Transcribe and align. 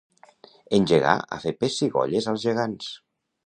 Engegar 0.77 1.13
a 1.37 1.39
fer 1.45 1.55
pessigolles 1.65 2.33
als 2.33 2.51
gegants. 2.51 2.93